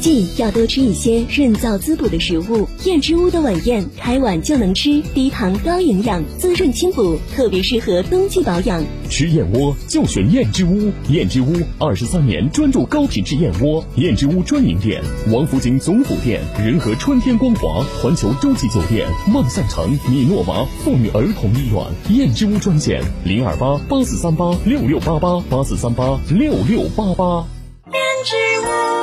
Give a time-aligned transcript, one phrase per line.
[0.00, 8.82] 季要多吃一些润燥滋补的食物，燕之屋的晚宴开碗就能吃，低糖高营养，滋润清补，特别适合冬季保养。
[9.08, 22.16] 吃燕窝就选燕之屋，燕之屋二十三年专注高品质燕窝，燕之屋专营店：王府井总府店、仁和春天光华、环球洲际酒店、万象城、米诺娃妇女儿童医院。
[22.16, 27.44] 燕之屋专线：零二八八四三八六六八八八四三八六六八八。
[27.92, 28.99] 燕之屋。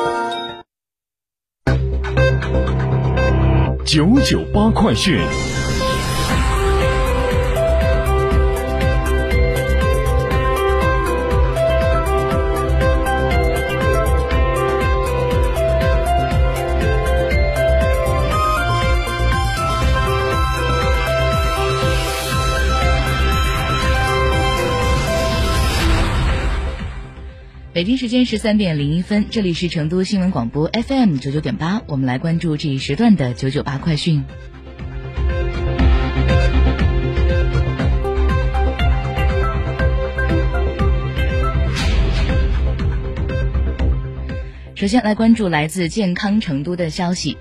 [3.88, 5.18] 九九八快讯。
[27.78, 34.24] 北京时间十三点零一分，这里是成都新闻广播 FM 九九点八，我们来关注这一时段的九九八快讯。
[44.74, 47.38] 首先来关注来自健康成都的消息。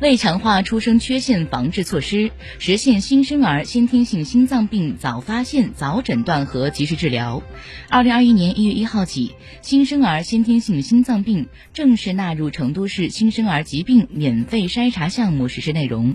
[0.00, 7.42] 为强化出生缺陷防治措施，实现新生儿先天性心脏病早发现、早诊断和及时治疗，
[7.88, 16.14] 二零二一年一月一号起，新生儿先天性心脏病正式纳入成都市新生儿疾病免费筛查项目实施内容。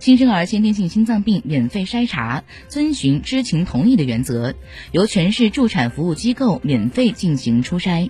[0.00, 4.54] 新生儿先天性心脏病免费筛查，遵循知情同意的原则，
[4.92, 8.08] 由全市助产服务机构免费进行初筛。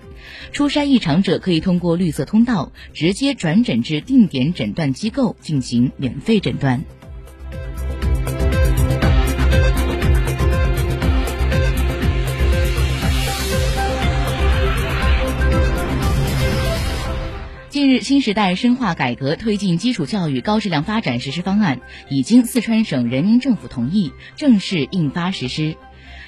[0.53, 6.85] 初筛异常者可以通过绿色通道直接转诊至定点诊断机构进行免费诊断。
[17.81, 21.81] 近日，新时代深化改革推进基础教育高质量发展实施方案
[22.11, 25.77] 已经四川省人民政府同意，正式印发实施。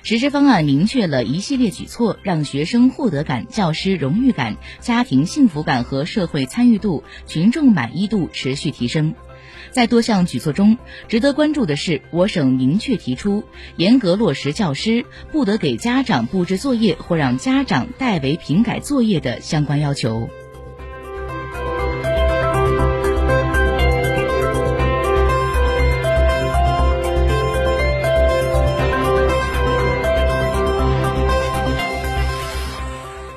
[0.03, 9.15] 实施方案明确了一系列举措，让学生获得感、教师荣誉感、家庭幸福感和社会参与度、群众满意度持续提升。
[9.73, 13.45] 在多项举措中，值得关注的是，我省明确提出，
[13.77, 20.31] 严格落实教师不得给家长布置作业或让家长代为评改作业的相关要求。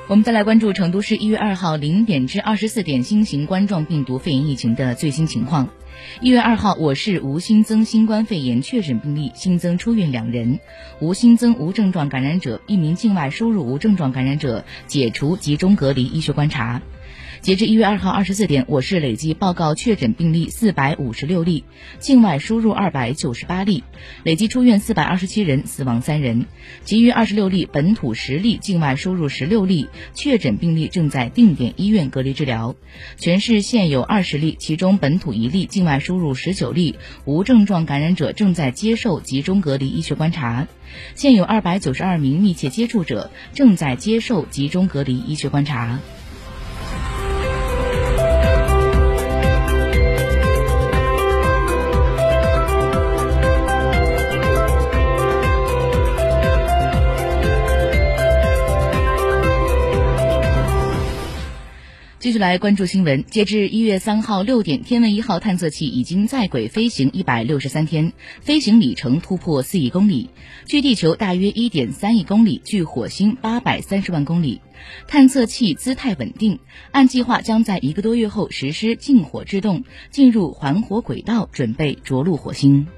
[0.08, 5.68] 我们再来关注成都市一月二号零点至二十四点新型冠状病毒肺炎疫情的最新情况。
[6.20, 10.60] 一月二号，我市无新增新冠肺炎确诊病例，新增出院两人，
[11.00, 16.82] 无新增无症状感染者，一名境外输入无症状感染者解除集中隔离医学观察。
[17.46, 21.62] 截至一月二号二十四点，我市累计报告确诊病例四百五十六例，
[22.00, 23.84] 境外输入二百九十八例，
[24.24, 26.46] 累计出院四百二十七人，死亡三人，
[26.84, 32.74] 其余二十六例本土十例，境外输入十六例，确诊病例正在定点医院隔离治疗。
[33.16, 36.96] 全市现有二十例，其中本土一例，境外输入十九例，
[37.26, 40.66] 无症状感染者正在接受集中隔离医学观察。
[41.14, 46.00] 现有二百九十二名密切接触者正在接受集中隔离医学观察。
[62.26, 63.24] 继续来关注新闻。
[63.26, 70.28] 截至一月三号六点，天问一号探测器已经在轨飞行一百六十三天，飞行里程突破四亿公里，
[70.66, 74.60] 距地球大约一点三亿公里，距火星八百三十万公里。
[75.06, 76.58] 探测器姿态稳定，
[76.90, 82.88] 按计划将在一个多月后实施近火制动，进入环火轨道，准备着陆火星。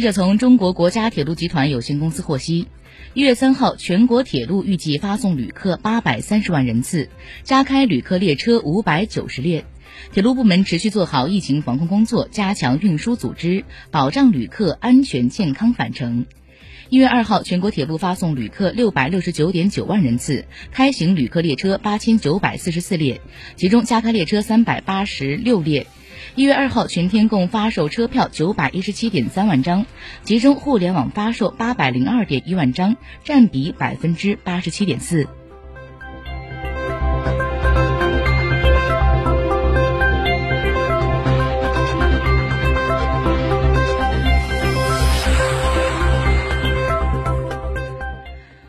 [0.00, 2.68] 记者从中国国家铁路集团有限公司获悉，
[3.12, 7.10] 一月三号，全国铁路预计发送旅客八百三十万人次，
[7.42, 9.66] 加开旅客列车五百九十列。
[10.10, 16.24] 铁路部门持续做好疫情防控工作，加强运输组织，保障旅客安全健康返程。
[16.88, 23.20] 一月二号，全国铁路发送旅客六百六十九点九万人次，开行旅客列车八千九百四十四列，
[23.56, 25.86] 其中加开列车三百八十六列。
[26.40, 29.84] 一月二号，全天共发售车票九百一十七点三万张，
[30.24, 35.28] 其中互联网发售八百零二点一万张，占比百分之八十七点四。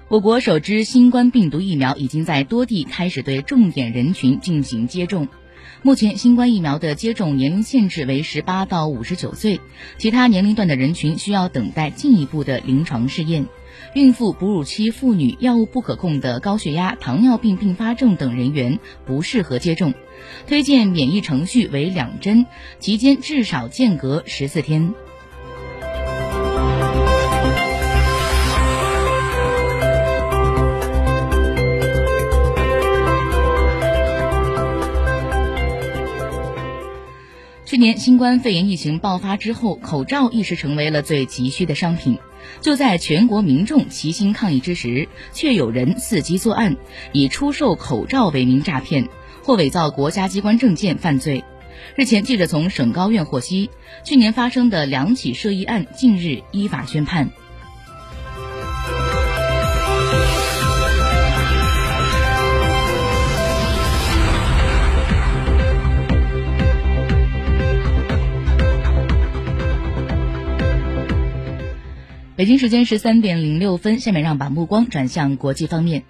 [0.10, 5.30] 我国首支新冠病毒疫苗已经在多地开始对重点人群进行接种。
[5.84, 9.60] 目前，新冠疫苗的接种年龄限制为十八到五十九岁，
[9.98, 13.48] 其他年龄段的人群需要等待进一步的临床试验。
[13.96, 19.96] 孕妇、哺乳期妇女、药物不可控的高血压、糖尿病并发症等人员不适合接种。
[20.46, 22.46] 推荐免疫程序为两针，
[22.78, 24.94] 期间至少间隔十四天。
[37.98, 42.18] 新冠肺炎疫情爆发之后，口罩一时成为了最急需的商品。
[42.60, 46.76] 就在全国民众齐心抗疫之时，却有人伺机作案，
[47.12, 49.08] 以出售口罩为名诈骗
[49.44, 51.44] 或伪造国家机关证件犯罪。
[51.96, 53.70] 日前，记者从省高院获悉，
[54.04, 57.32] 去年发生的两起涉疫案近日依法宣判。
[72.42, 76.02] 北京时间十三点零六分，下面让把目光转向国际方面。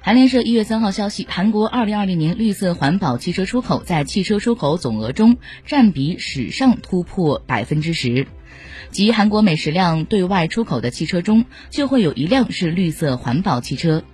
[0.00, 8.28] 韩联社一月三号消息，韩国二零二零年绿色环保汽车出口在汽车出口总额中占比史上突破百分之十，
[8.92, 14.04] 即韩国每十辆对外出口的汽车中就会有一辆是绿色环保汽车。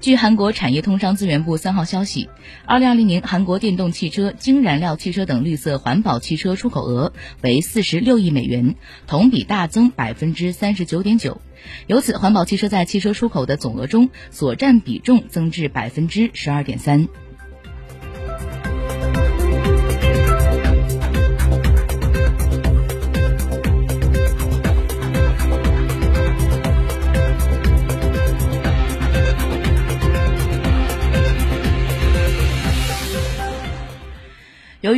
[0.00, 2.28] 据韩国产业通商资源部三号消息，
[2.64, 7.12] 二零二零年韩国电动汽车、氢燃料汽车等绿色环保汽车出口额
[7.42, 8.74] 为四十六亿美元，
[9.06, 11.40] 同比大增百分之三十九点九。
[11.86, 17.08] 由此，环保汽车在汽车出口的总额中所占比重增至百分之十二点三。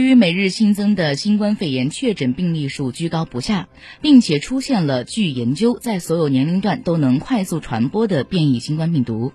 [0.08, 3.68] 于每日新增的新冠肺炎确诊病例数居高不下，
[4.00, 9.32] 并且出现了据研究在所有年龄段都能快速传播的变异新冠病毒，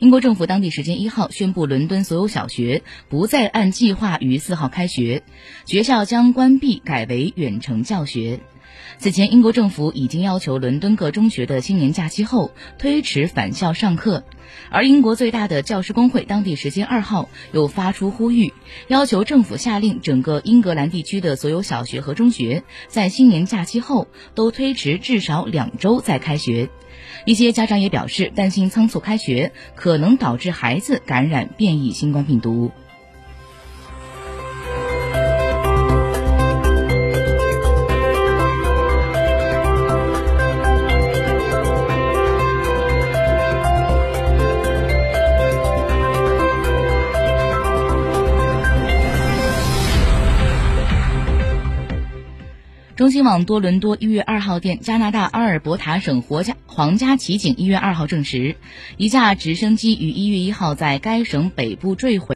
[0.00, 5.22] 英国政府当地时间一号宣布，伦敦所有小学不再按计划于四号开学，
[5.64, 8.40] 学校将关闭，改为远程教学。
[8.98, 14.24] 此前，英国政府已经要求伦敦各中学的新年假期后推迟返校上课。
[14.70, 18.52] 而英国最大的教师工会当地时间二号又发出呼吁，
[18.88, 26.70] 要求政府下令整个英格兰地区的所有小学和中学在新年假期后都推迟至少两周再开学。
[27.24, 32.70] 一些家长也表示，担心仓促开学可能导致孩子感染变异新冠病毒。
[53.06, 58.56] 中新网多伦多一月二号电，加拿大阿尔伯塔省国家皇家骑警一月二号证实，
[58.96, 62.24] 一架直升机于一月一号在该省北部坠毁。